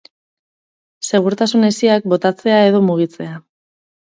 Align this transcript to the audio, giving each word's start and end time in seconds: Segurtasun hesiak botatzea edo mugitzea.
Segurtasun 1.09 1.67
hesiak 1.69 2.09
botatzea 2.15 2.59
edo 2.71 2.83
mugitzea. 2.89 3.37